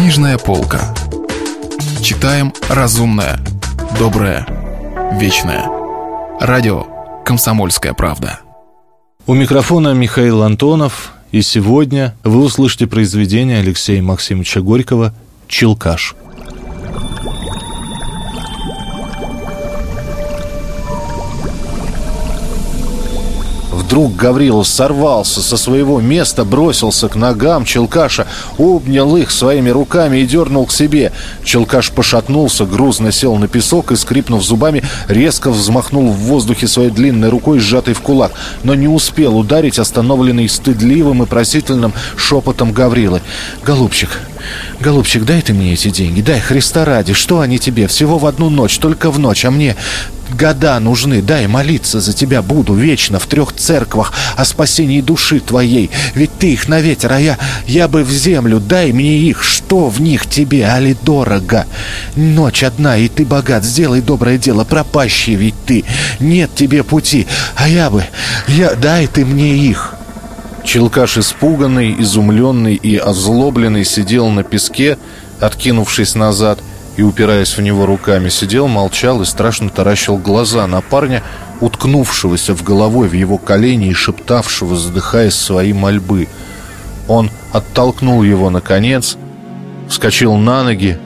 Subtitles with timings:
[0.00, 0.94] Книжная полка.
[2.00, 3.38] Читаем разумное,
[3.98, 4.46] доброе,
[5.20, 5.66] вечное.
[6.40, 6.86] Радио
[7.22, 8.40] «Комсомольская правда».
[9.26, 15.12] У микрофона Михаил Антонов, и сегодня вы услышите произведение Алексея Максимовича Горького
[15.48, 16.16] «Челкаш».
[23.90, 30.26] Вдруг Гаврилов сорвался со своего места, бросился к ногам Челкаша, обнял их своими руками и
[30.26, 31.10] дернул к себе.
[31.42, 37.30] Челкаш пошатнулся, грузно сел на песок и, скрипнув зубами, резко взмахнул в воздухе своей длинной
[37.30, 38.30] рукой, сжатой в кулак,
[38.62, 43.22] но не успел ударить остановленный стыдливым и просительным шепотом Гаврилы.
[43.64, 44.10] «Голубчик,
[44.80, 47.86] голубчик, дай ты мне эти деньги, дай Христа ради, что они тебе?
[47.86, 49.76] Всего в одну ночь, только в ночь, а мне
[50.34, 51.22] года нужны.
[51.22, 55.90] Дай молиться за тебя буду вечно в трех церквах о спасении души твоей.
[56.14, 58.60] Ведь ты их на ветер, а я, я бы в землю.
[58.60, 59.42] Дай мне их.
[59.42, 61.66] Что в них тебе, али дорого?
[62.16, 63.64] Ночь одна, и ты богат.
[63.64, 65.84] Сделай доброе дело, пропащий ведь ты.
[66.18, 68.04] Нет тебе пути, а я бы...
[68.48, 69.89] Я, дай ты мне их».
[70.70, 74.98] Челкаш испуганный, изумленный и озлобленный сидел на песке,
[75.40, 76.60] откинувшись назад–
[76.96, 81.22] и, упираясь в него руками, сидел, молчал и страшно таращил глаза на парня,
[81.60, 86.28] уткнувшегося в головой в его колени и шептавшего, задыхаясь свои мольбы.
[87.08, 89.16] Он оттолкнул его наконец,
[89.88, 90.98] вскочил на ноги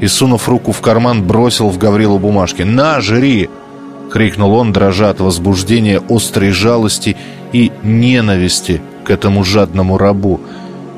[0.00, 2.62] и, сунув руку в карман, бросил в Гаврилу бумажки.
[2.62, 3.50] «На, жри!»—
[4.12, 7.16] крикнул он, дрожа от возбуждения, острой жалости
[7.52, 10.40] и ненависти к этому жадному рабу.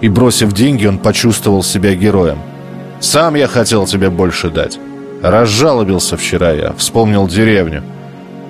[0.00, 2.38] И, бросив деньги, он почувствовал себя героем.
[3.00, 4.78] Сам я хотел тебе больше дать.
[5.22, 7.82] Разжалобился вчера я, вспомнил деревню.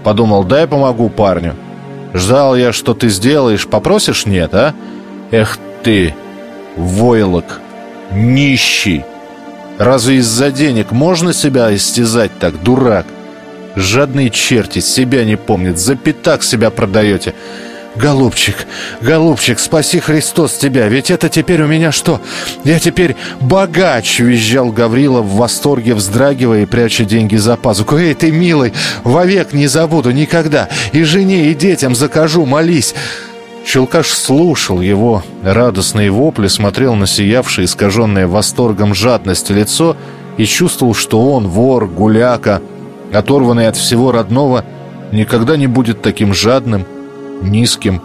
[0.02, 1.54] Подумал, дай помогу парню.
[2.12, 4.74] Ждал я, что ты сделаешь, попросишь нет, а?
[5.30, 6.14] Эх ты,
[6.76, 7.60] войлок,
[8.12, 9.04] нищий.
[9.78, 13.06] Разве из-за денег можно себя истязать так, дурак?
[13.74, 17.34] Жадные черти, себя не помнят, за пятак себя продаете.
[17.96, 18.66] «Голубчик,
[19.00, 22.20] голубчик, спаси Христос тебя, ведь это теперь у меня что?
[22.64, 27.96] Я теперь богач!»— визжал Гаврила в восторге, вздрагивая и пряча деньги за пазуху.
[27.96, 28.72] «Эй, ты, милый,
[29.04, 30.68] вовек не забуду, никогда!
[30.92, 32.96] И жене, и детям закажу, молись!»
[33.64, 39.96] Челкаш слушал его радостные вопли, смотрел на сиявшее, искаженное восторгом жадность лицо
[40.36, 42.60] и чувствовал, что он, вор, гуляка,
[43.12, 44.64] оторванный от всего родного,
[45.12, 46.86] никогда не будет таким жадным,
[47.42, 48.00] низким,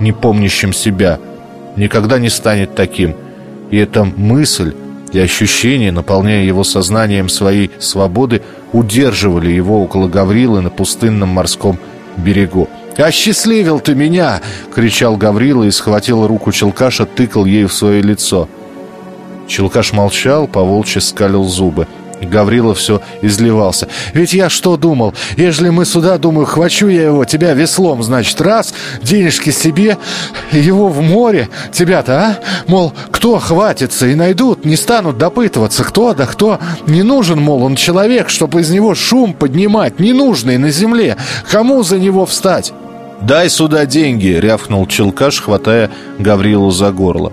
[0.00, 1.18] не помнящим себя,
[1.76, 3.14] никогда не станет таким.
[3.70, 4.74] И эта мысль
[5.12, 8.42] и ощущение, наполняя его сознанием своей свободы,
[8.72, 11.78] удерживали его около Гаврилы на пустынном морском
[12.16, 12.68] берегу.
[12.96, 14.40] «Осчастливил ты меня!»—
[14.74, 18.48] кричал Гаврила и схватил руку Челкаша, тыкал ей в свое лицо.
[19.46, 21.86] Челкаш молчал, поволчьи скалил зубы.
[22.24, 23.88] Гаврила все изливался.
[24.12, 25.14] «Ведь я что думал?
[25.36, 29.98] Ежели мы сюда, думаю, хвачу я его, тебя веслом, значит, раз, денежки себе,
[30.52, 32.38] его в море, тебя-то, а?
[32.66, 37.76] Мол, кто хватится и найдут, не станут допытываться, кто да кто не нужен, мол, он
[37.76, 41.16] человек, чтобы из него шум поднимать, ненужный на земле.
[41.50, 42.72] Кому за него встать?»
[43.20, 47.32] «Дай сюда деньги!»— рявкнул Челкаш, хватая Гаврилу за горло.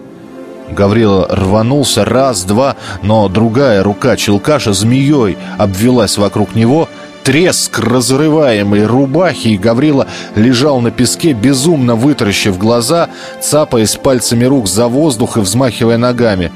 [0.71, 6.87] Гаврила рванулся раз, два, но другая рука Челкаша змеей обвелась вокруг него.
[7.23, 13.09] Треск разрываемой рубахи, и Гаврила лежал на песке, безумно вытаращив глаза,
[13.39, 16.51] цапаясь пальцами рук за воздух и взмахивая ногами.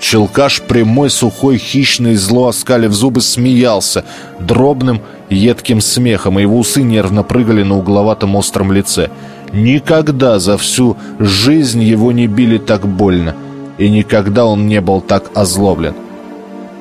[0.00, 4.04] Челкаш, прямой, сухой, хищный, зло оскалив зубы, смеялся
[4.38, 9.10] дробным, едким смехом, и его усы нервно прыгали на угловатом остром лице.
[9.52, 13.34] Никогда за всю жизнь его не били так больно—
[13.78, 15.94] и никогда он не был так озлоблен.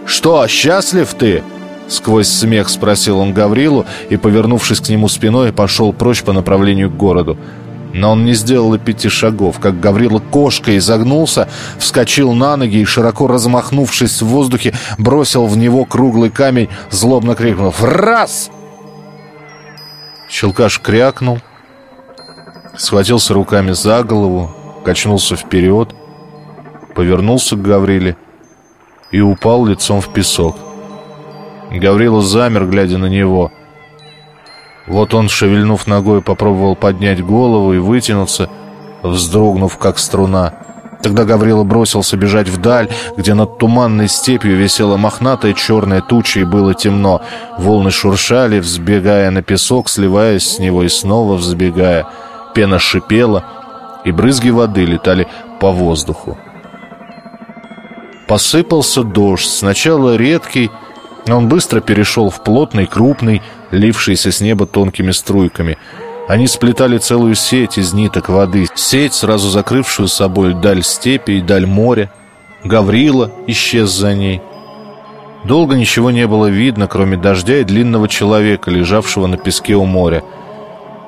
[0.05, 1.43] «Что, счастлив ты?»
[1.87, 6.97] Сквозь смех спросил он Гаврилу и, повернувшись к нему спиной, пошел прочь по направлению к
[6.97, 7.37] городу.
[7.93, 11.47] Но он не сделал и пяти шагов, как Гаврила кошкой изогнулся,
[11.79, 17.81] вскочил на ноги и, широко размахнувшись в воздухе, бросил в него круглый камень, злобно крикнув
[17.81, 18.49] «Раз!».
[20.29, 21.39] Щелкаш крякнул,
[22.77, 24.51] схватился руками за голову,
[24.83, 25.95] качнулся вперед—
[26.97, 28.17] повернулся к Гавриле
[29.11, 30.55] и упал лицом в песок.
[31.69, 33.51] Гаврила замер, глядя на него.
[34.87, 38.49] Вот он, шевельнув ногой, попробовал поднять голову и вытянуться,
[39.03, 40.53] вздрогнув, как струна.
[41.03, 46.73] Тогда Гаврила бросился бежать вдаль, где над туманной степью висела мохнатая черная туча и было
[46.73, 47.21] темно.
[47.59, 52.07] Волны шуршали, взбегая на песок, сливаясь с него и снова взбегая.
[52.55, 53.43] Пена шипела,
[54.03, 55.27] и брызги воды летали
[55.59, 56.39] по воздуху.
[58.27, 60.69] Посыпался дождь, сначала редкий,
[61.27, 63.41] но он быстро перешел в плотный, крупный,
[63.71, 65.77] лившийся с неба тонкими струйками.
[66.27, 71.65] Они сплетали целую сеть из ниток воды, сеть, сразу закрывшую собой даль степи и даль
[71.65, 72.11] моря.
[72.65, 74.41] Гаврила исчез за ней.
[75.45, 80.23] Долго ничего не было видно, кроме дождя и длинного человека, лежавшего на песке у моря.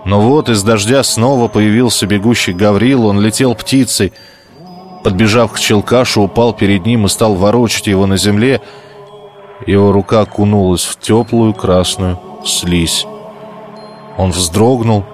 [0.06, 4.14] Но вот из дождя снова появился бегущий Гаврил, он летел птицей.
[5.04, 8.62] Подбежав к Челкашу, упал перед ним и стал ворочать его на земле.
[9.66, 13.06] Его рука окунулась в теплую красную слизь.
[14.18, 15.06] Он вздрогнул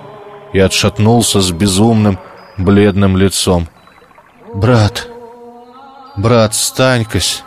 [0.53, 2.17] и отшатнулся с безумным,
[2.57, 3.67] бледным лицом.
[4.53, 5.07] «Брат,
[6.15, 7.43] брат, встань-кась!»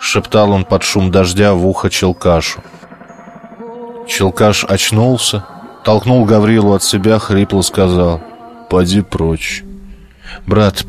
[0.00, 2.60] Шептал он под шум дождя в ухо Челкашу.
[4.06, 5.44] Челкаш очнулся,
[5.84, 8.20] толкнул Гаврилу от себя, хрипло сказал
[8.68, 9.62] «Поди прочь».
[10.46, 10.84] «Брат,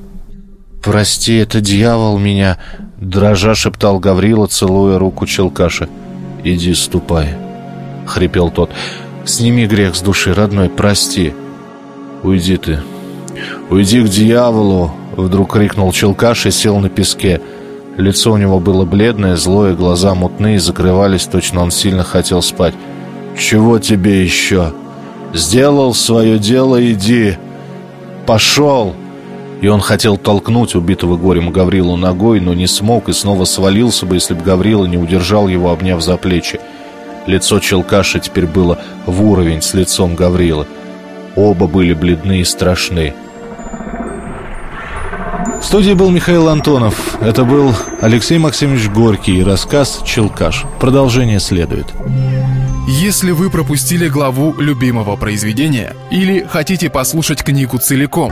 [0.86, 2.58] прости, это дьявол меня!»
[3.02, 5.90] Дрожа шептал Гаврила, целуя руку Челкаша.
[6.44, 7.36] «Иди, ступай!»—
[8.06, 8.70] хрипел тот.
[9.26, 11.34] «Сними грех с души, родной, прости!»
[12.22, 12.80] «Уйди ты!
[13.70, 17.42] Уйди к дьяволу!»— вдруг крикнул Челкаш и сел на песке.
[17.98, 22.76] Лицо у него было бледное, злое, глаза мутные, закрывались, точно он сильно хотел спать.
[23.38, 24.72] «Чего тебе еще?
[25.34, 27.38] Сделал свое дело, иди!
[28.28, 28.96] Пошел!»
[29.66, 34.14] И он хотел толкнуть убитого горем Гаврилу ногой, но не смог и снова свалился бы,
[34.14, 36.60] если бы Гаврила не удержал его, обняв за плечи.
[37.26, 38.78] Лицо Челкаша теперь было
[39.08, 40.68] в уровень с лицом Гаврила.
[41.36, 43.16] Оба были бледны и страшны.
[45.60, 47.18] В студии был Михаил Антонов.
[47.20, 50.66] Это был Алексей Максимович Горький и рассказ «Челкаш».
[50.80, 51.88] Продолжение следует.
[52.88, 58.32] Если вы пропустили главу любимого произведения или хотите послушать книгу целиком,